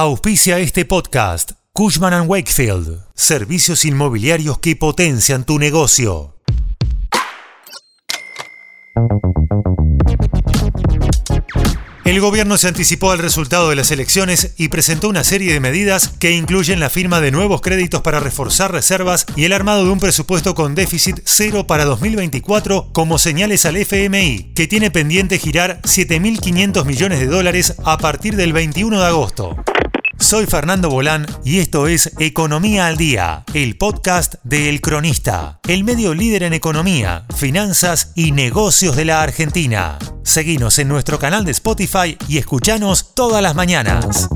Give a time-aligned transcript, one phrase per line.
[0.00, 1.54] Auspicia este podcast.
[1.72, 3.00] Cushman⁇ Wakefield.
[3.16, 6.36] Servicios inmobiliarios que potencian tu negocio.
[12.04, 16.08] El gobierno se anticipó al resultado de las elecciones y presentó una serie de medidas
[16.20, 19.98] que incluyen la firma de nuevos créditos para reforzar reservas y el armado de un
[19.98, 26.84] presupuesto con déficit cero para 2024 como señales al FMI, que tiene pendiente girar 7.500
[26.84, 29.56] millones de dólares a partir del 21 de agosto.
[30.18, 35.84] Soy Fernando Bolán y esto es Economía al Día, el podcast de El Cronista, el
[35.84, 39.98] medio líder en economía, finanzas y negocios de la Argentina.
[40.24, 44.28] Seguinos en nuestro canal de Spotify y escuchanos todas las mañanas.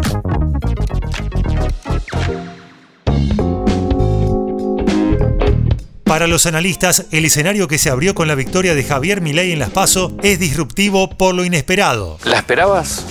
[6.04, 9.58] Para los analistas, el escenario que se abrió con la victoria de Javier Milei en
[9.58, 12.18] Las Paso es disruptivo por lo inesperado.
[12.24, 13.04] ¿La esperabas?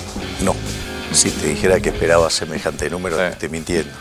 [0.44, 0.56] No.
[1.12, 3.92] Si te dijera que esperaba semejante número, te estoy mintiendo.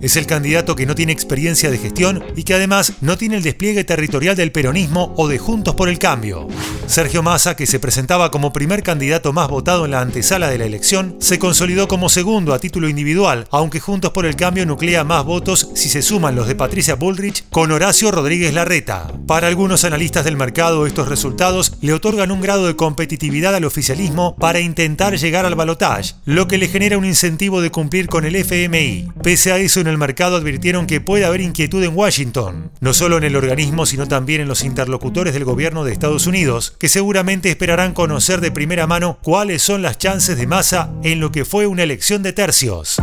[0.00, 3.42] Es el candidato que no tiene experiencia de gestión y que además no tiene el
[3.42, 6.48] despliegue territorial del peronismo o de Juntos por el Cambio.
[6.86, 10.64] Sergio Massa, que se presentaba como primer candidato más votado en la antesala de la
[10.64, 15.24] elección, se consolidó como segundo a título individual, aunque Juntos por el Cambio nuclea más
[15.24, 19.12] votos si se suman los de Patricia Bullrich con Horacio Rodríguez Larreta.
[19.26, 24.36] Para algunos analistas del mercado, estos resultados le otorgan un grado de competitividad al oficialismo
[24.36, 28.36] para intentar llegar al balotaje, lo que le genera un incentivo de cumplir con el
[28.36, 29.08] FMI.
[29.22, 33.18] Pese a eso, en el mercado advirtieron que puede haber inquietud en Washington, no solo
[33.18, 37.50] en el organismo, sino también en los interlocutores del gobierno de Estados Unidos, que seguramente
[37.50, 41.66] esperarán conocer de primera mano cuáles son las chances de masa en lo que fue
[41.66, 42.98] una elección de tercios.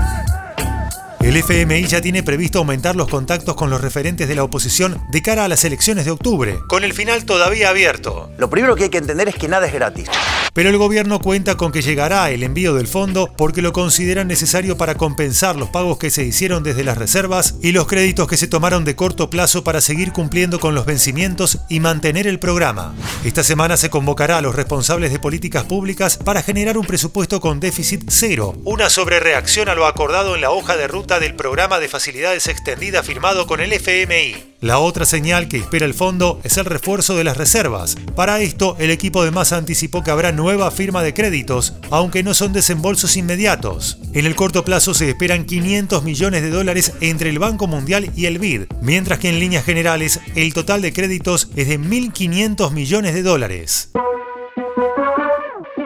[1.31, 5.21] El FMI ya tiene previsto aumentar los contactos con los referentes de la oposición de
[5.21, 8.29] cara a las elecciones de octubre, con el final todavía abierto.
[8.37, 10.09] Lo primero que hay que entender es que nada es gratis.
[10.53, 14.75] Pero el gobierno cuenta con que llegará el envío del fondo porque lo consideran necesario
[14.75, 18.49] para compensar los pagos que se hicieron desde las reservas y los créditos que se
[18.49, 22.93] tomaron de corto plazo para seguir cumpliendo con los vencimientos y mantener el programa.
[23.23, 27.61] Esta semana se convocará a los responsables de políticas públicas para generar un presupuesto con
[27.61, 31.87] déficit cero, una sobrereacción a lo acordado en la hoja de ruta del programa de
[31.87, 34.55] facilidades extendida firmado con el FMI.
[34.59, 37.95] La otra señal que espera el fondo es el refuerzo de las reservas.
[38.15, 42.33] Para esto, el equipo de Massa anticipó que habrá nueva firma de créditos, aunque no
[42.33, 43.99] son desembolsos inmediatos.
[44.13, 48.25] En el corto plazo se esperan 500 millones de dólares entre el Banco Mundial y
[48.25, 53.13] el BID, mientras que en líneas generales el total de créditos es de 1.500 millones
[53.13, 53.89] de dólares.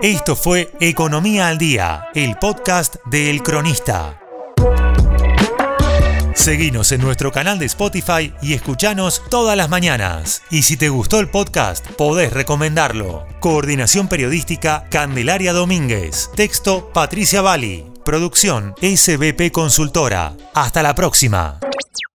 [0.01, 4.24] Esto fue Economía al Día, el podcast de El Cronista.
[6.45, 10.43] Seguinos en nuestro canal de Spotify y escuchanos todas las mañanas.
[10.51, 13.25] Y si te gustó el podcast, podés recomendarlo.
[13.39, 16.29] Coordinación Periodística Candelaria Domínguez.
[16.35, 17.83] Texto Patricia Bali.
[18.05, 20.33] Producción SBP Consultora.
[20.53, 21.59] Hasta la próxima.